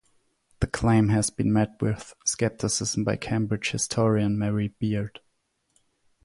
The 0.61 0.65
claim 0.65 1.09
has 1.09 1.29
been 1.29 1.53
met 1.53 1.79
with 1.79 2.15
scepticism 2.25 3.03
by 3.03 3.17
Cambridge 3.17 3.69
historian 3.69 4.35
Mary 4.35 4.69
Beard. 4.79 5.19